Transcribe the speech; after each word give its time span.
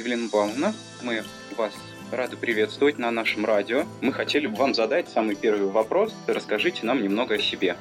Евелина 0.00 0.30
Павловна, 0.30 0.72
мы 1.02 1.22
вас 1.58 1.72
рады 2.10 2.34
приветствовать 2.34 2.98
на 2.98 3.10
нашем 3.10 3.44
радио. 3.44 3.84
Мы 4.00 4.14
хотели 4.14 4.46
бы 4.46 4.56
вам 4.56 4.72
задать 4.72 5.10
самый 5.10 5.36
первый 5.36 5.70
вопрос. 5.70 6.14
Расскажите 6.26 6.86
нам 6.86 7.02
немного 7.02 7.34
о 7.34 7.38
себе. 7.38 7.76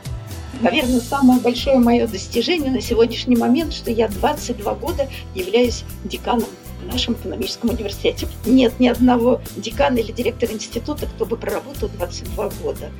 Наверное, 0.59 0.99
самое 0.99 1.39
большое 1.39 1.77
мое 1.77 2.07
достижение 2.07 2.71
на 2.71 2.81
сегодняшний 2.81 3.37
момент, 3.37 3.71
что 3.71 3.89
я 3.89 4.09
22 4.09 4.73
года 4.75 5.09
являюсь 5.33 5.85
деканом 6.03 6.49
в 6.83 6.91
нашем 6.91 7.13
экономическом 7.13 7.69
университете. 7.69 8.27
Нет 8.45 8.81
ни 8.81 8.89
одного 8.89 9.41
декана 9.55 9.99
или 9.99 10.11
директора 10.11 10.51
института, 10.51 11.07
кто 11.07 11.25
бы 11.25 11.37
проработал 11.37 11.87
22 11.87 12.49
года. 12.61 12.91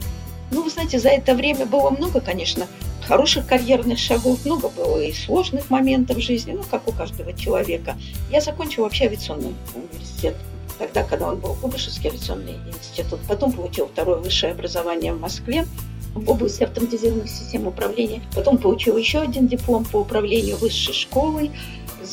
Ну, 0.52 0.64
вы 0.64 0.70
знаете, 0.70 0.98
за 0.98 1.10
это 1.10 1.36
время 1.36 1.66
было 1.66 1.90
много, 1.90 2.22
конечно, 2.22 2.68
хороших 3.10 3.48
карьерных 3.48 3.98
шагов, 3.98 4.46
много 4.46 4.70
было 4.70 5.02
и 5.02 5.12
сложных 5.12 5.72
моментов 5.72 6.18
в 6.18 6.22
жизни, 6.22 6.52
ну, 6.52 6.64
как 6.70 6.88
у 6.88 6.92
каждого 6.92 7.34
человека. 7.34 7.98
Я 8.30 8.40
закончила 8.40 8.84
вообще 8.84 9.06
авиационный 9.06 9.56
университет 9.74 10.36
тогда, 10.78 11.04
когда 11.04 11.30
он 11.30 11.40
был 11.40 11.56
Кубышевский 11.56 12.12
авиационный 12.12 12.54
институт. 12.72 13.20
Потом 13.28 13.52
получил 13.52 13.88
второе 13.88 14.20
высшее 14.20 14.54
образование 14.54 15.12
в 15.12 15.20
Москве 15.20 15.66
в 16.14 16.30
области 16.30 16.64
автоматизированных 16.64 17.30
систем 17.30 17.66
управления. 17.66 18.22
Потом 18.36 18.60
получил 18.60 18.96
еще 18.96 19.20
один 19.20 19.48
диплом 19.48 19.86
по 19.86 19.98
управлению 19.98 20.58
высшей 20.58 20.94
школой. 20.94 21.52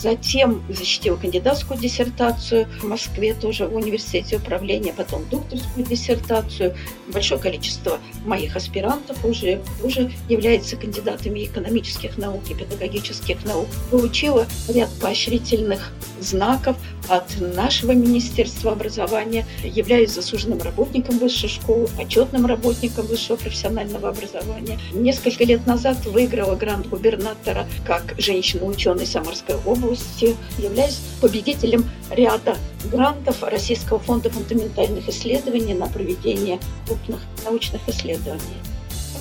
Затем 0.00 0.62
защитил 0.68 1.16
кандидатскую 1.16 1.80
диссертацию 1.80 2.66
в 2.80 2.84
Москве, 2.84 3.32
тоже 3.34 3.66
в 3.66 3.74
университете 3.74 4.36
управления, 4.36 4.92
потом 4.92 5.24
докторскую 5.30 5.86
диссертацию. 5.86 6.74
Большое 7.08 7.40
количество 7.40 7.98
моих 8.26 8.56
аспирантов 8.56 9.24
уже, 9.24 9.62
уже 9.82 10.12
являются 10.28 10.76
кандидатами 10.76 11.44
экономических 11.44 12.18
наук 12.18 12.42
и 12.50 12.54
педагогических 12.54 13.44
наук. 13.44 13.68
Получила 13.90 14.46
ряд 14.68 14.90
поощрительных 15.00 15.92
знаков 16.20 16.76
от 17.08 17.40
нашего 17.40 17.92
Министерства 17.92 18.72
образования, 18.72 19.46
являюсь 19.62 20.12
заслуженным 20.12 20.60
работником 20.60 21.18
высшей 21.18 21.48
школы, 21.48 21.88
почетным 21.96 22.46
работником 22.46 23.06
высшего 23.06 23.36
профессионального 23.36 24.08
образования. 24.08 24.78
Несколько 24.92 25.44
лет 25.44 25.66
назад 25.66 26.04
выиграла 26.06 26.56
грант 26.56 26.88
губернатора 26.88 27.66
как 27.86 28.14
женщина-ученый 28.18 29.06
Самарской 29.06 29.56
области, 29.64 30.36
являюсь 30.58 31.00
победителем 31.20 31.84
ряда 32.10 32.56
грантов 32.90 33.42
Российского 33.42 33.98
фонда 33.98 34.30
фундаментальных 34.30 35.08
исследований 35.08 35.74
на 35.74 35.86
проведение 35.86 36.58
крупных 36.86 37.20
научных 37.44 37.88
исследований. 37.88 38.40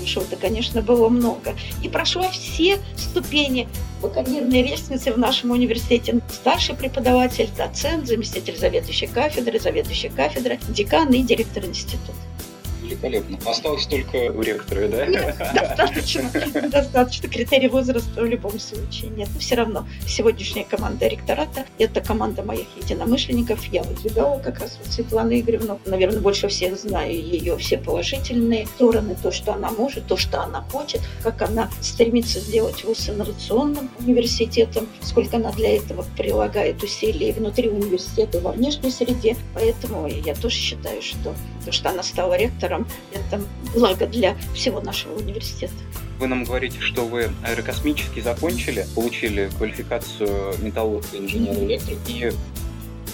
Хорошего-то, 0.06 0.36
конечно, 0.36 0.84
было 0.84 1.10
много. 1.10 1.56
И 1.82 1.90
прошла 1.90 2.30
все 2.30 2.78
ступени 2.96 3.68
карьерной 4.14 4.62
лестнице 4.62 5.12
в 5.12 5.18
нашем 5.18 5.50
университете. 5.50 6.20
Старший 6.30 6.76
преподаватель, 6.76 7.50
доцент, 7.58 8.06
заместитель 8.06 8.56
заведующей 8.56 9.08
кафедры, 9.08 9.60
заведующая 9.60 10.12
кафедры, 10.12 10.60
декан 10.70 11.12
и 11.12 11.24
директор 11.24 11.66
института. 11.66 12.14
Великолепно. 12.86 13.38
Осталось 13.46 13.86
только 13.88 14.32
у 14.32 14.42
ректора, 14.42 14.88
да? 14.88 15.06
Нет, 15.06 15.36
достаточно. 15.54 16.30
Достаточно. 16.70 17.30
Критерий 17.30 17.68
возраста 17.68 18.22
в 18.22 18.26
любом 18.26 18.60
случае 18.60 19.12
нет. 19.12 19.30
Но 19.34 19.40
все 19.40 19.56
равно 19.56 19.88
сегодняшняя 20.08 20.64
команда 20.64 21.08
ректората– 21.08 21.66
это 21.80 22.02
команда 22.02 22.44
моих 22.44 22.68
единомышленников. 22.82 23.66
Я 23.66 23.84
выдвигала 23.84 24.40
как 24.40 24.60
раз 24.60 24.78
вот 24.84 24.94
Светлану 24.94 25.34
Игоревну. 25.34 25.80
Наверное, 25.86 26.20
больше 26.20 26.48
всех 26.48 26.78
знаю 26.78 27.14
ее 27.14 27.58
все 27.58 27.78
положительные 27.78 28.68
стороны, 28.68 29.16
то, 29.22 29.32
что 29.32 29.54
она 29.54 29.72
может, 29.72 30.08
то, 30.08 30.18
что 30.18 30.42
она 30.42 30.62
хочет, 30.62 31.02
как 31.24 31.42
она 31.42 31.70
стремится 31.82 32.40
сделать 32.40 32.84
ВУЗ 32.84 33.10
инновационным 33.10 33.90
университетом, 34.00 34.88
сколько 35.02 35.38
она 35.38 35.52
для 35.52 35.76
этого 35.76 36.06
прилагает 36.18 36.84
усилий 36.84 37.32
внутри 37.32 37.70
университета, 37.70 38.40
во 38.40 38.52
внешней 38.52 38.92
среде. 38.92 39.36
Поэтому 39.54 40.08
я 40.08 40.36
тоже 40.36 40.56
считаю, 40.56 41.02
что 41.02 41.34
то, 41.66 41.72
что 41.72 41.90
она 41.90 42.04
стала 42.04 42.36
ректором, 42.38 42.75
котором 42.76 42.88
это 43.12 43.42
благо 43.74 44.08
для 44.08 44.36
всего 44.54 44.82
нашего 44.82 45.18
университета. 45.18 45.74
Вы 46.20 46.28
нам 46.28 46.44
говорите, 46.46 46.80
что 46.80 47.06
вы 47.06 47.30
аэрокосмический 47.44 48.22
закончили, 48.22 48.88
получили 48.96 49.50
квалификацию 49.58 50.56
металлурга, 50.62 51.08
инженера, 51.14 51.80
и 52.08 52.32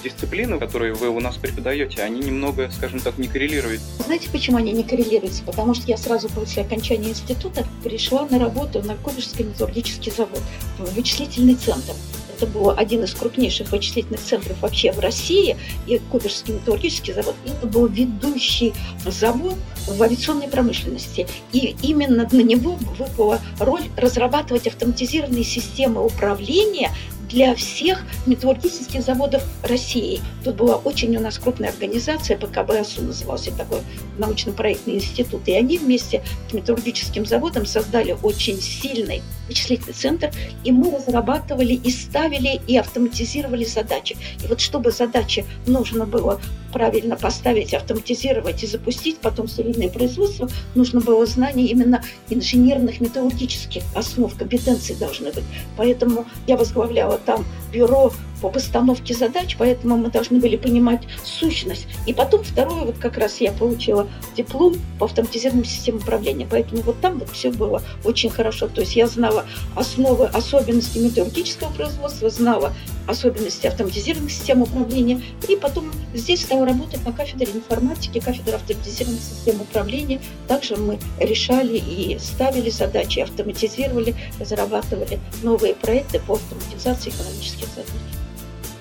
дисциплины, 0.03 0.59
которые 0.59 0.93
вы 0.93 1.09
у 1.09 1.19
нас 1.19 1.37
преподаете, 1.37 2.01
они 2.01 2.21
немного, 2.21 2.71
скажем 2.71 2.99
так, 2.99 3.17
не 3.17 3.27
коррелируют. 3.27 3.81
Знаете, 4.05 4.29
почему 4.31 4.57
они 4.57 4.71
не 4.71 4.83
коррелируются? 4.83 5.43
Потому 5.43 5.75
что 5.75 5.87
я 5.87 5.97
сразу 5.97 6.27
после 6.29 6.63
окончания 6.63 7.09
института 7.09 7.65
пришла 7.83 8.25
на 8.27 8.39
работу 8.39 8.81
на 8.81 8.95
Кубежский 8.95 9.45
металлургический 9.45 10.11
завод, 10.11 10.41
в 10.79 10.93
вычислительный 10.95 11.55
центр 11.55 11.93
это 12.41 12.47
был 12.51 12.71
один 12.71 13.03
из 13.03 13.13
крупнейших 13.13 13.71
вычислительных 13.71 14.21
центров 14.21 14.59
вообще 14.61 14.91
в 14.91 14.99
России, 14.99 15.57
и 15.85 15.99
Куперский 16.11 16.55
металлургический 16.55 17.13
завод, 17.13 17.35
это 17.45 17.67
был 17.67 17.85
ведущий 17.85 18.73
завод 19.05 19.55
в 19.87 20.01
авиационной 20.01 20.47
промышленности. 20.47 21.27
И 21.51 21.75
именно 21.83 22.27
на 22.31 22.41
него 22.41 22.77
выпала 22.97 23.39
роль 23.59 23.83
разрабатывать 23.95 24.67
автоматизированные 24.67 25.43
системы 25.43 26.03
управления 26.03 26.91
для 27.31 27.55
всех 27.55 28.03
металлургических 28.25 29.01
заводов 29.01 29.43
России. 29.63 30.21
Тут 30.43 30.55
была 30.55 30.75
очень 30.75 31.15
у 31.15 31.19
нас 31.19 31.39
крупная 31.39 31.69
организация, 31.69 32.37
ПКБСУ 32.37 33.03
назывался 33.03 33.51
такой 33.51 33.79
научно-проектный 34.17 34.95
институт, 34.95 35.47
и 35.47 35.53
они 35.53 35.77
вместе 35.77 36.23
с 36.49 36.53
металлургическим 36.53 37.25
заводом 37.25 37.65
создали 37.65 38.17
очень 38.21 38.61
сильный 38.61 39.21
вычислительный 39.47 39.93
центр, 39.93 40.31
и 40.63 40.71
мы 40.71 40.91
разрабатывали 40.91 41.73
и 41.73 41.91
ставили 41.91 42.61
и 42.67 42.77
автоматизировали 42.77 43.65
задачи. 43.65 44.17
И 44.43 44.47
вот 44.47 44.61
чтобы 44.61 44.91
задачи 44.91 45.45
нужно 45.65 46.05
было 46.05 46.39
правильно 46.71 47.15
поставить, 47.15 47.73
автоматизировать 47.73 48.63
и 48.63 48.67
запустить, 48.67 49.17
потом 49.19 49.47
серийное 49.47 49.89
производство, 49.89 50.49
нужно 50.75 51.01
было 51.01 51.25
знание 51.25 51.67
именно 51.67 52.03
инженерных 52.29 53.01
металлургических 53.01 53.83
основ, 53.95 54.35
компетенций 54.35 54.95
должны 54.95 55.31
быть. 55.31 55.43
Поэтому 55.77 56.25
я 56.47 56.57
возглавляла 56.57 57.17
там 57.17 57.45
бюро 57.71 58.11
по 58.41 58.49
постановке 58.49 59.13
задач, 59.13 59.55
поэтому 59.57 59.97
мы 59.97 60.09
должны 60.09 60.39
были 60.39 60.57
понимать 60.57 61.01
сущность. 61.23 61.87
И 62.07 62.13
потом 62.13 62.43
второе, 62.43 62.85
вот 62.85 62.97
как 62.97 63.17
раз 63.17 63.39
я 63.39 63.51
получила 63.51 64.07
диплом 64.35 64.75
по 64.99 65.05
автоматизированным 65.05 65.65
системам 65.65 66.01
управления, 66.01 66.47
поэтому 66.49 66.81
вот 66.81 66.99
там 67.01 67.19
вот 67.19 67.29
все 67.29 67.51
было 67.51 67.83
очень 68.03 68.29
хорошо. 68.29 68.67
То 68.67 68.81
есть 68.81 68.95
я 68.95 69.07
знала 69.07 69.45
основы, 69.75 70.25
особенности 70.25 70.97
металлургического 70.97 71.71
производства, 71.71 72.29
знала 72.29 72.73
особенности 73.11 73.67
автоматизированных 73.67 74.31
систем 74.31 74.61
управления, 74.61 75.21
и 75.47 75.55
потом 75.55 75.91
здесь 76.13 76.43
стала 76.43 76.65
работать 76.65 77.05
на 77.05 77.13
кафедре 77.13 77.51
информатики, 77.53 78.19
кафедре 78.19 78.55
автоматизированных 78.55 79.21
систем 79.21 79.61
управления. 79.61 80.19
Также 80.47 80.75
мы 80.77 80.99
решали 81.19 81.77
и 81.77 82.17
ставили 82.19 82.69
задачи, 82.69 83.19
автоматизировали, 83.19 84.15
разрабатывали 84.39 85.19
новые 85.43 85.75
проекты 85.75 86.19
по 86.19 86.33
автоматизации 86.35 87.09
экономических 87.09 87.67
задач 87.67 88.01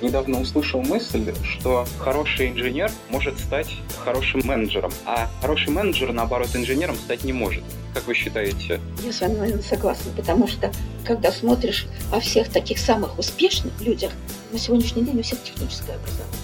недавно 0.02 0.40
услышал 0.40 0.82
мысль, 0.82 1.32
что 1.44 1.86
хороший 1.98 2.48
инженер 2.48 2.90
может 3.10 3.38
стать 3.38 3.76
хорошим 3.98 4.40
менеджером, 4.44 4.92
а 5.04 5.28
хороший 5.40 5.70
менеджер, 5.70 6.12
наоборот, 6.12 6.48
инженером 6.54 6.96
стать 6.96 7.24
не 7.24 7.32
может. 7.32 7.64
Как 7.94 8.06
вы 8.06 8.14
считаете? 8.14 8.80
Я 9.04 9.12
с 9.12 9.20
вами, 9.20 9.36
наверное, 9.36 9.62
согласна, 9.62 10.12
потому 10.16 10.46
что, 10.46 10.72
когда 11.04 11.32
смотришь 11.32 11.86
о 12.12 12.20
всех 12.20 12.48
таких 12.48 12.78
самых 12.78 13.18
успешных 13.18 13.80
людях, 13.80 14.12
на 14.52 14.58
сегодняшний 14.58 15.02
день 15.02 15.18
у 15.18 15.22
всех 15.22 15.42
техническое 15.42 15.96
образование. 15.96 16.40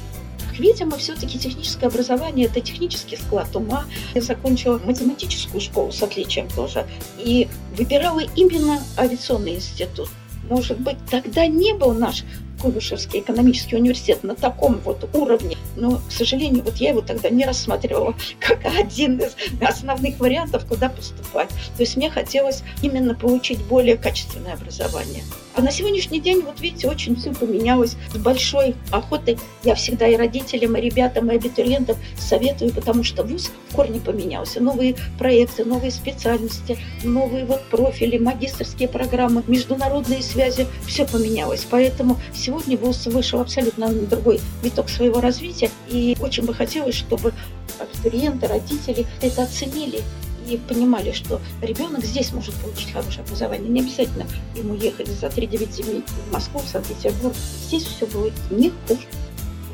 Видимо, 0.59 0.97
все-таки 0.97 1.39
техническое 1.39 1.87
образование– 1.87 2.47
это 2.49 2.61
технический 2.61 3.17
склад 3.17 3.55
ума. 3.55 3.85
Я 4.15 4.23
закончила 4.23 4.79
математическую 4.79 5.61
школу 5.61 5.93
с 5.93 6.03
отличием 6.03 6.49
тоже 6.49 6.87
и 7.19 7.47
выбирала 7.77 8.21
именно 8.21 8.81
авиационный 8.97 9.57
институт. 9.57 10.09
Может 10.49 10.81
быть, 10.81 10.97
тогда 11.11 11.47
не 11.47 11.75
был 11.75 11.93
наш 11.93 12.25
Куйбышевский 12.67 13.21
экономический 13.21 13.77
университет 13.77 14.25
на 14.25 14.35
таком 14.35 14.81
вот 14.85 15.09
уровне. 15.15 15.57
Но, 15.77 16.01
к 16.09 16.11
сожалению, 16.11 16.65
вот 16.65 16.77
я 16.79 16.91
его 16.91 17.01
тогда 17.01 17.31
не 17.31 17.45
рассматривала 17.45 18.17
как 18.41 18.59
один 18.65 19.19
из 19.19 19.37
основных 19.61 20.19
вариантов, 20.19 20.67
куда 20.67 20.89
поступать. 20.89 21.49
То 21.49 21.83
есть 21.83 21.97
мне 21.97 22.11
хотелось 22.11 22.65
именно 22.83 23.15
получить 23.15 23.63
более 23.63 23.97
качественное 23.97 24.55
образование. 24.55 25.23
А 25.55 25.63
на 25.63 25.71
сегодняшний 25.71 26.21
день, 26.21 26.43
вот 26.43 26.61
видите, 26.61 26.87
очень 26.87 27.17
все 27.17 27.33
поменялось. 27.33 27.97
С 28.13 28.19
большой 28.19 28.75
охотой 28.91 29.39
я 29.65 29.75
всегда 29.75 30.07
и 30.07 30.15
родителям, 30.15 30.77
и 30.77 30.81
ребятам, 30.83 31.31
и 31.31 31.37
абитуриентам 31.37 31.97
советую, 32.19 32.75
потому 32.75 33.03
что 33.05 33.23
вуз 33.23 33.51
в 33.71 33.75
корне 33.75 34.01
поменялся. 34.01 34.61
Новые 34.61 34.97
проекты, 35.19 35.65
новые 35.65 35.93
специальности, 35.93 36.77
новые 37.05 37.47
вот 37.47 37.63
профили, 37.71 38.19
магистрские 38.19 38.89
программы, 38.89 39.45
международные 39.47 40.23
связи, 40.23 40.67
все 40.87 41.07
поменялось. 41.07 41.67
Поэтому 41.71 42.19
сегодня 42.35 42.56
ВУЗ 42.77 43.07
вышел 43.07 43.41
абсолютно 43.41 43.89
на 43.89 44.07
другой 44.07 44.41
виток 44.63 44.89
своего 44.89 45.21
развития. 45.21 45.71
И 45.89 46.17
очень 46.21 46.45
бы 46.45 46.55
хотелось, 46.55 46.95
чтобы 46.95 47.33
абитуриенты, 47.79 48.47
родители 48.47 49.07
это 49.21 49.43
оценили 49.43 50.03
и 50.49 50.57
понимали, 50.57 51.13
что 51.13 51.41
ребенок 51.61 52.05
здесь 52.05 52.33
может 52.33 52.55
получить 52.55 52.93
хорошее 52.93 53.25
образование. 53.25 53.69
Не 53.69 53.81
обязательно 53.81 54.27
ему 54.55 54.75
ехать 54.75 55.09
за 55.09 55.27
3-9 55.27 55.73
земель 55.73 56.03
в 56.29 56.33
Москву, 56.33 56.61
в 56.61 56.69
Санкт-Петербург. 56.69 57.35
Здесь 57.67 57.85
все 57.85 58.07
будет 58.07 58.35
не 58.51 58.71
хуже. 58.71 59.01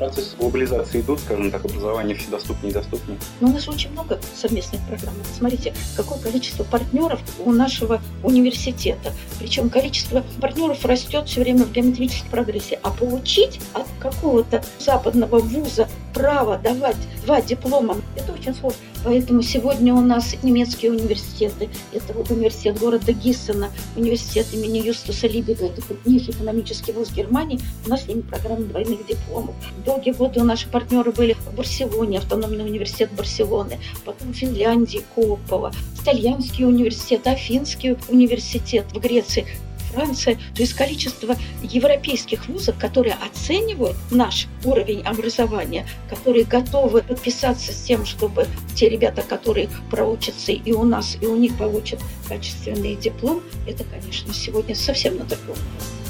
Процессы 0.03 0.35
глобализации 0.37 0.99
идут, 0.99 1.19
скажем 1.21 1.49
так, 1.49 1.63
образование 1.63 2.15
все 2.15 2.29
доступнее 2.29 2.71
и 2.71 2.73
доступнее? 2.73 3.17
Но 3.39 3.49
у 3.49 3.53
нас 3.53 3.67
очень 3.67 3.91
много 3.91 4.19
совместных 4.35 4.81
программ. 4.87 5.15
Смотрите, 5.37 5.73
какое 5.95 6.19
количество 6.19 6.63
партнеров 6.63 7.21
у 7.39 7.51
нашего 7.51 8.01
университета. 8.21 9.13
Причем 9.39 9.69
количество 9.69 10.23
партнеров 10.41 10.83
растет 10.85 11.27
все 11.27 11.41
время 11.41 11.63
в 11.63 11.71
геометрической 11.71 12.29
прогрессии. 12.29 12.79
А 12.83 12.91
получить 12.91 13.59
от 13.73 13.87
какого-то 13.99 14.63
западного 14.79 15.39
вуза 15.39 15.87
право 16.13 16.57
давать 16.57 16.97
два 17.25 17.41
диплома, 17.41 17.97
это 18.15 18.33
очень 18.33 18.53
сложно. 18.53 18.79
Поэтому 19.03 19.41
сегодня 19.41 19.93
у 19.93 20.01
нас 20.01 20.35
немецкие 20.43 20.91
университеты. 20.91 21.69
Это 21.91 22.13
университет 22.33 22.79
города 22.79 23.11
Гиссена, 23.11 23.69
университет 23.95 24.47
имени 24.53 24.79
Юстуса 24.79 25.27
Либига, 25.27 25.65
это 25.65 25.81
крупнейший 25.81 26.33
экономический 26.33 26.93
вуз 26.93 27.11
Германии. 27.11 27.59
У 27.85 27.89
нас 27.89 28.03
с 28.03 28.07
ними 28.07 28.21
программа 28.21 28.63
двойных 28.63 29.05
дипломов. 29.05 29.55
Долгие 29.85 30.11
годы 30.11 30.39
у 30.39 30.43
наши 30.43 30.69
партнеры 30.69 31.11
были 31.11 31.33
в 31.33 31.53
Барселоне, 31.53 32.19
автономный 32.19 32.63
университет 32.63 33.11
Барселоны, 33.11 33.79
потом 34.05 34.31
в 34.31 34.35
Финляндии, 34.35 35.03
Копова, 35.15 35.73
Итальянский 36.01 36.65
университет, 36.65 37.27
Афинский 37.27 37.97
университет 38.09 38.85
в 38.93 38.99
Греции. 38.99 39.45
Франция, 39.93 40.35
то 40.35 40.61
есть 40.61 40.73
количество 40.73 41.35
европейских 41.61 42.47
вузов, 42.47 42.77
которые 42.77 43.15
оценивают 43.15 43.97
наш 44.11 44.47
уровень 44.63 45.01
образования, 45.01 45.87
которые 46.09 46.45
готовы 46.45 47.01
подписаться 47.01 47.71
с 47.71 47.81
тем, 47.83 48.05
чтобы 48.05 48.47
те 48.75 48.89
ребята, 48.89 49.21
которые 49.21 49.69
проучатся 49.89 50.51
и 50.51 50.71
у 50.71 50.83
нас, 50.83 51.17
и 51.21 51.25
у 51.25 51.35
них 51.35 51.57
получат 51.57 51.99
качественный 52.27 52.95
диплом, 52.95 53.41
это, 53.67 53.83
конечно, 53.83 54.33
сегодня 54.33 54.75
совсем 54.75 55.17
на 55.17 55.25
другом 55.25 55.51
уровне. 55.51 56.02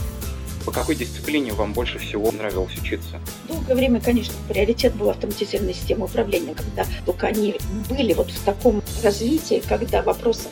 По 0.65 0.71
какой 0.71 0.95
дисциплине 0.95 1.53
вам 1.53 1.73
больше 1.73 1.99
всего 1.99 2.31
нравилось 2.31 2.75
учиться? 2.77 3.19
Долгое 3.47 3.75
время, 3.75 3.99
конечно, 3.99 4.33
приоритет 4.47 4.95
был 4.95 5.09
автоматизированная 5.09 5.73
система 5.73 6.05
управления, 6.05 6.55
когда 6.55 6.85
только 7.05 7.27
они 7.27 7.55
были 7.89 8.13
вот 8.13 8.31
в 8.31 8.43
таком 8.43 8.81
развитии, 9.03 9.61
когда 9.67 10.01
вопрос 10.01 10.47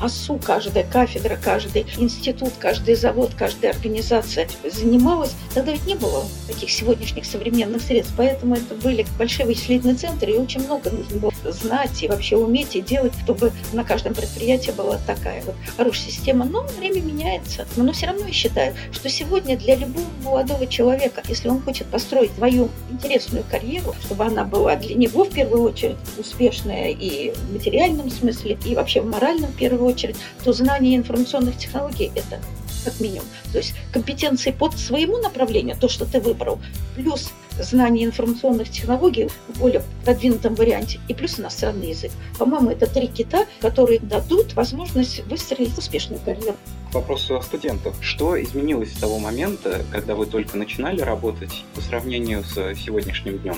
ОСУ, 0.00 0.40
каждая 0.42 0.84
кафедра, 0.84 1.38
каждый 1.42 1.86
институт, 1.98 2.52
каждый 2.58 2.94
завод, 2.94 3.32
каждая 3.36 3.72
организация 3.72 4.48
занималась, 4.70 5.32
тогда 5.54 5.72
ведь 5.72 5.86
не 5.86 5.94
было 5.94 6.24
таких 6.46 6.70
сегодняшних 6.70 7.24
современных 7.24 7.82
средств, 7.82 8.14
поэтому 8.16 8.54
это 8.54 8.74
были 8.74 9.06
большие 9.18 9.46
вычислительные 9.46 9.96
центры, 9.96 10.32
и 10.32 10.36
очень 10.36 10.64
много 10.64 10.90
нужно 10.90 11.18
было 11.18 11.32
знать 11.52 12.02
и 12.02 12.08
вообще 12.08 12.36
уметь 12.36 12.76
и 12.76 12.80
делать, 12.80 13.12
чтобы 13.22 13.52
на 13.72 13.84
каждом 13.84 14.14
предприятии 14.14 14.70
была 14.70 14.98
такая 15.06 15.42
вот 15.44 15.54
хорошая 15.76 16.10
система. 16.10 16.44
Но 16.44 16.66
время 16.78 17.00
меняется. 17.00 17.66
Но 17.76 17.92
все 17.92 18.06
равно 18.06 18.26
я 18.26 18.32
считаю, 18.32 18.74
что 18.92 19.08
сегодня 19.08 19.53
сегодня 19.54 19.58
для 19.58 19.76
любого 19.76 20.06
молодого 20.22 20.66
человека, 20.66 21.22
если 21.28 21.48
он 21.48 21.60
хочет 21.60 21.86
построить 21.88 22.32
свою 22.32 22.68
интересную 22.90 23.44
карьеру, 23.50 23.94
чтобы 24.04 24.24
она 24.24 24.44
была 24.44 24.76
для 24.76 24.94
него 24.94 25.24
в 25.24 25.30
первую 25.30 25.62
очередь 25.62 25.96
успешная 26.18 26.90
и 26.90 27.32
в 27.32 27.52
материальном 27.52 28.10
смысле, 28.10 28.58
и 28.64 28.74
вообще 28.74 29.00
в 29.00 29.06
моральном 29.06 29.50
в 29.50 29.56
первую 29.56 29.86
очередь, 29.86 30.16
то 30.42 30.52
знание 30.52 30.96
информационных 30.96 31.56
технологий– 31.56 32.10
это 32.14 32.40
как 32.84 33.00
минимум. 33.00 33.26
То 33.52 33.58
есть 33.58 33.74
компетенции 33.92 34.50
под 34.50 34.78
своему 34.78 35.16
направлению, 35.18 35.76
то, 35.80 35.88
что 35.88 36.04
ты 36.04 36.20
выбрал, 36.20 36.58
плюс 36.96 37.30
знание 37.58 38.04
информационных 38.04 38.70
технологий 38.70 39.28
в 39.48 39.60
более 39.60 39.82
продвинутом 40.04 40.54
варианте, 40.54 41.00
и 41.08 41.14
плюс 41.14 41.38
иностранный 41.38 41.90
язык. 41.90 42.10
По-моему, 42.38 42.70
это 42.70 42.86
три 42.86 43.06
кита, 43.06 43.46
которые 43.60 44.00
дадут 44.00 44.54
возможность 44.54 45.24
выстроить 45.26 45.78
успешную 45.78 46.20
карьеру 46.20 46.56
вопросу 46.94 47.40
студентов. 47.42 47.94
Что 48.00 48.40
изменилось 48.42 48.92
с 48.92 48.98
того 48.98 49.18
момента, 49.18 49.84
когда 49.90 50.14
вы 50.14 50.26
только 50.26 50.56
начинали 50.56 51.00
работать 51.00 51.64
по 51.74 51.80
сравнению 51.80 52.44
с 52.44 52.74
сегодняшним 52.74 53.38
днем? 53.38 53.56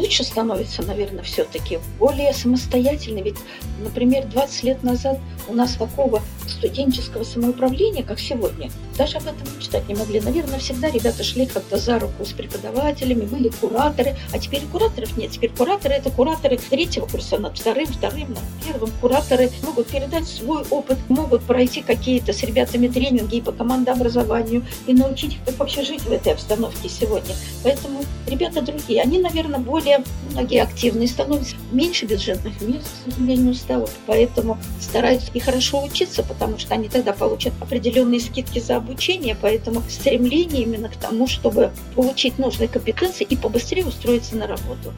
лучше 0.00 0.24
становится, 0.24 0.82
наверное, 0.82 1.22
все-таки 1.22 1.78
более 1.98 2.32
самостоятельной. 2.32 3.22
Ведь, 3.22 3.36
например, 3.82 4.26
20 4.26 4.62
лет 4.64 4.82
назад 4.82 5.18
у 5.46 5.52
нас 5.52 5.74
такого 5.74 6.22
студенческого 6.50 7.24
самоуправления, 7.24 8.02
как 8.02 8.18
сегодня, 8.20 8.70
даже 8.96 9.18
об 9.18 9.24
этом 9.24 9.56
мечтать 9.56 9.88
не 9.88 9.94
могли. 9.94 10.20
Наверное, 10.20 10.58
всегда 10.58 10.90
ребята 10.90 11.22
шли 11.24 11.46
как-то 11.46 11.78
за 11.78 11.98
руку 11.98 12.24
с 12.24 12.32
преподавателями, 12.32 13.22
были 13.22 13.48
кураторы, 13.48 14.16
а 14.32 14.38
теперь 14.38 14.62
кураторов 14.70 15.16
нет. 15.16 15.30
Теперь 15.30 15.50
кураторы– 15.50 15.94
это 15.96 16.10
кураторы 16.10 16.58
третьего 16.58 17.06
курса 17.06 17.38
над 17.38 17.58
вторым, 17.58 17.86
вторым, 17.86 18.30
над 18.30 18.42
первым. 18.66 18.90
Кураторы 19.00 19.50
могут 19.62 19.86
передать 19.86 20.26
свой 20.26 20.64
опыт, 20.70 20.98
могут 21.08 21.42
пройти 21.42 21.82
какие-то 21.82 22.32
с 22.32 22.42
ребятами 22.42 22.88
тренинги 22.88 23.36
и 23.36 23.40
по 23.40 23.52
командообразованию, 23.52 24.64
и 24.86 24.92
научить 24.92 25.34
их, 25.34 25.44
как 25.46 25.58
вообще 25.58 25.82
жить 25.82 26.02
в 26.02 26.12
этой 26.12 26.32
обстановке 26.32 26.88
сегодня. 26.88 27.34
Поэтому 27.62 28.04
ребята 28.26 28.62
другие, 28.62 29.02
они, 29.02 29.18
наверное, 29.18 29.60
более, 29.60 30.04
многие 30.32 30.62
активные 30.62 31.08
становятся, 31.08 31.56
меньше 31.72 32.06
бюджетных 32.06 32.60
мест, 32.60 32.86
к 33.06 33.12
сожалению, 33.12 33.54
стало. 33.54 33.88
Поэтому 34.06 34.58
стараются 34.80 35.30
и 35.32 35.40
хорошо 35.40 35.82
учиться, 35.82 36.22
потому 36.22 36.39
что 36.58 36.74
они 36.74 36.88
тогда 36.88 37.12
получат 37.12 37.52
определенные 37.60 38.20
скидки 38.20 38.58
за 38.58 38.76
обучение, 38.76 39.36
поэтому 39.40 39.82
стремление 39.88 40.62
именно 40.62 40.88
к 40.88 40.96
тому, 40.96 41.26
чтобы 41.26 41.70
получить 41.94 42.38
нужные 42.38 42.68
компетенции 42.68 43.24
и 43.24 43.36
побыстрее 43.36 43.86
устроиться 43.86 44.36
на 44.36 44.46
работу. 44.46 44.92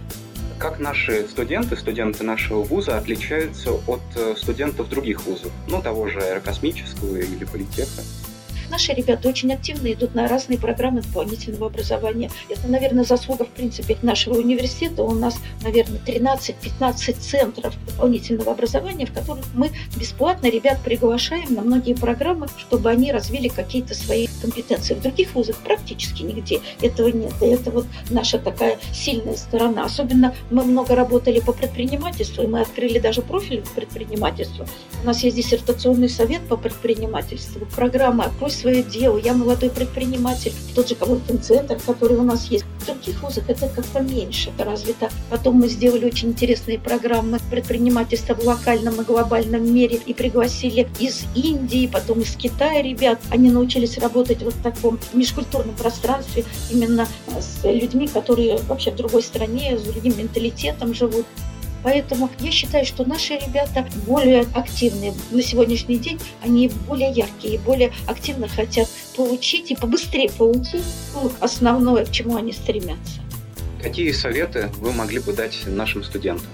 Как 0.59 0.79
наши 0.79 1.27
студенты, 1.29 1.77
студенты 1.77 2.23
нашего 2.23 2.63
вуза 2.63 2.97
отличаются 2.97 3.73
от 3.73 4.01
э, 4.15 4.35
студентов 4.39 4.89
других 4.89 5.25
вузов, 5.27 5.51
ну, 5.69 5.83
того 5.83 6.07
же 6.07 6.21
аэрокосмического 6.21 7.17
или 7.17 7.45
политеха? 7.45 8.03
Наши 8.73 8.95
ребята 8.95 9.29
очень 9.29 9.53
активно 9.53 9.93
идут 9.93 10.15
на 10.15 10.27
разные 10.27 10.59
программы 10.59 11.03
дополнительного 11.03 11.67
образования. 11.67 12.31
Это, 12.49 12.67
наверное, 12.69 13.05
заслуга, 13.05 13.45
в 13.45 13.51
принципе, 13.51 13.99
нашего 14.01 14.39
университета. 14.39 15.03
У 15.03 15.13
нас, 15.13 15.37
наверное, 15.63 16.01
13-15 16.07 17.13
центров 17.21 17.75
дополнительного 17.87 18.53
образования, 18.53 19.05
в 19.05 19.13
которых 19.13 19.45
мы 19.53 19.73
бесплатно 19.95 20.47
ребят 20.47 20.79
приглашаем 20.83 21.53
на 21.53 21.61
многие 21.61 21.93
программы, 21.93 22.47
чтобы 22.57 22.89
они 22.89 23.13
развили 23.13 23.49
какие-то 23.49 23.95
свои 23.95 24.27
компетенции. 24.43 24.95
В 24.95 25.01
других 25.01 25.35
вузах 25.35 25.57
практически 25.57 26.23
нигде 26.23 26.61
этого 26.81 27.09
нет. 27.09 27.33
И 27.41 27.47
это 27.47 27.71
вот 27.71 27.87
наша 28.11 28.39
такая 28.39 28.79
сильная 28.93 29.37
сторона. 29.37 29.85
Особенно 29.85 30.35
мы 30.51 30.65
много 30.65 30.95
работали 30.95 31.41
по 31.41 31.53
предпринимательству, 31.53 32.43
и 32.43 32.47
мы 32.47 32.61
открыли 32.61 32.99
даже 32.99 33.23
профиль 33.23 33.65
предпринимательства. 33.75 34.67
У 35.03 35.07
нас 35.07 35.23
есть 35.23 35.37
диссертационный 35.37 36.09
совет 36.09 36.43
по 36.49 36.57
предпринимательству, 36.57 37.67
программа 37.75 38.25
«Открой 38.25 38.51
свое 38.51 38.83
дело, 38.83 39.19
я 39.19 39.35
молодой 39.35 39.71
предприниматель, 39.71 40.53
тот 40.75 40.89
же 40.89 40.95
Coworking-центр, 40.95 41.79
который 41.87 42.17
у 42.17 42.23
нас 42.23 42.47
есть. 42.47 42.65
В 42.83 42.87
других 42.87 43.23
вузах 43.23 43.49
это 43.49 43.69
как-то 43.69 44.01
меньше 44.01 44.51
развито. 44.59 45.09
Потом 45.31 45.57
мы 45.57 45.69
сделали 45.69 46.05
очень 46.05 46.31
интересные 46.31 46.81
программы 46.81 47.39
предпринимательства 47.49 48.35
в 48.35 48.43
локальном 48.45 49.01
и 49.01 49.05
глобальном 49.05 49.73
мире 49.73 50.01
и 50.05 50.13
пригласили 50.13 50.89
из 50.99 51.25
Индии, 51.37 51.87
потом 51.87 52.23
из 52.23 52.35
Китая 52.35 52.83
ребят. 52.83 53.21
Они 53.31 53.51
научились 53.51 53.99
работать 53.99 54.43
вот 54.43 54.55
в 54.55 54.63
таком 54.63 54.99
межкультурном 55.13 55.77
пространстве 55.77 56.45
именно 56.73 57.07
с 57.39 57.65
людьми, 57.65 58.09
которые 58.09 58.59
вообще 58.69 58.91
в 58.91 58.97
другой 58.97 59.23
стране, 59.23 59.79
с 59.79 59.83
другим 59.83 60.19
менталитетом 60.19 60.93
живут. 60.93 61.27
Поэтому 61.83 62.31
я 62.41 62.51
считаю, 62.51 62.85
что 62.85 63.05
наши 63.05 63.35
ребята 63.35 63.87
более 64.07 64.47
активные 64.55 65.13
на 65.31 65.43
сегодняшний 65.43 65.97
день, 65.97 66.21
они 66.43 66.71
более 66.87 67.11
яркие, 67.11 67.59
более 67.59 67.93
активно 68.07 68.49
хотят 68.49 68.89
получить 69.17 69.71
и 69.71 69.75
побыстрее 69.75 70.31
получить 70.31 70.85
основное, 71.41 72.05
к 72.05 72.11
чему 72.11 72.37
они 72.37 72.53
стремятся. 72.53 73.21
Какие 73.83 74.13
советы 74.13 74.71
вы 74.79 74.93
могли 74.93 75.19
бы 75.19 75.33
дать 75.33 75.59
нашим 75.67 76.05
студентам? 76.05 76.47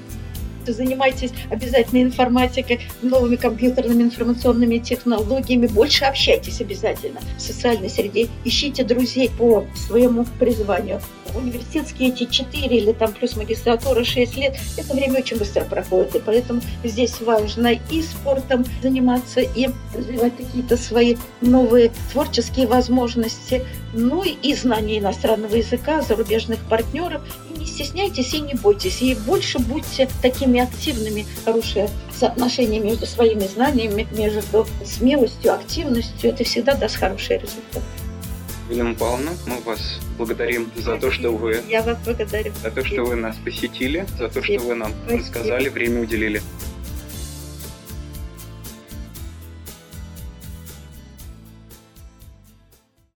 занимайтесь 0.73 1.31
обязательно 1.51 2.03
информатикой, 2.03 2.81
новыми 3.03 3.37
компьютерными 3.37 4.03
информационными 4.03 4.79
технологиями, 4.79 5.67
больше 5.67 6.05
общайтесь 6.05 6.61
обязательно 6.61 7.21
в 7.37 7.41
социальной 7.41 7.89
среде, 7.89 8.29
ищите 8.45 8.85
друзей 8.85 9.31
по 9.31 9.67
своему 9.75 10.27
призванию 10.39 11.01
университетские 11.35 12.11
эти 12.11 12.25
4 12.25 12.77
или 12.77 12.93
там 12.93 13.13
плюс 13.13 13.37
магистратура 13.37 14.05
6 14.05 14.37
лет, 14.37 14.57
это 14.77 14.95
время 14.95 15.21
очень 15.21 15.39
быстро 15.39 15.65
проходит. 15.65 16.15
И 16.15 16.19
поэтому 16.21 16.61
здесь 16.85 17.21
важно 17.21 17.79
и 17.91 18.03
спортом 18.03 18.65
заниматься, 18.83 19.41
и 19.41 19.69
развивать 19.95 20.37
какие-то 20.37 20.77
свои 20.77 21.17
новые 21.41 21.93
творческие 22.13 22.67
возможности, 22.67 23.65
ну 23.93 24.23
и 24.23 24.55
знание 24.55 24.99
иностранного 24.99 25.57
языка, 25.57 26.03
зарубежных 26.03 26.59
партнеров. 26.69 27.23
И 27.55 27.59
не 27.59 27.67
стесняйтесь 27.67 28.35
и 28.35 28.41
не 28.41 28.55
бойтесь. 28.55 29.03
И 29.03 29.15
больше 29.15 29.59
будьте 29.59 30.09
такими 30.23 30.61
активными. 30.61 31.27
Хорошее 31.45 31.89
соотношение 32.19 32.81
между 32.81 33.07
своими 33.07 33.47
знаниями, 33.47 34.07
между 34.17 34.67
смелостью, 34.85 35.55
активностью, 35.55 36.31
это 36.31 36.45
всегда 36.45 36.75
даст 36.75 36.97
хороший 36.97 37.39
результат. 37.39 37.83
Елена 38.71 38.95
Павловна, 38.95 39.31
мы 39.47 39.61
вас 39.61 39.99
благодарим 40.19 40.71
за 40.77 40.99
то, 40.99 41.11
что 41.11 41.31
вы... 41.31 41.63
Я 41.69 41.83
вас 41.83 41.97
благодарю. 42.05 42.53
За 42.63 42.71
то, 42.71 42.85
что 42.85 43.05
вы 43.05 43.17
нас 43.17 43.37
посетили, 43.37 44.07
за 44.19 44.29
то, 44.29 44.43
что 44.43 44.59
вы 44.59 44.75
нам 44.75 44.93
рассказали, 45.09 45.71
время 45.71 46.03
уделили. 46.03 46.43